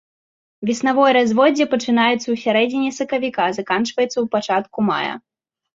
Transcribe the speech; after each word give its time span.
Веснавое 0.69 1.11
разводдзе 1.17 1.65
пачынаецца 1.75 2.23
ў 2.23 2.35
сярэдзіне 2.45 2.91
сакавіка, 2.99 3.43
заканчваецца 3.61 4.15
ў 4.15 4.25
пачатку 4.39 4.79
мая. 4.91 5.13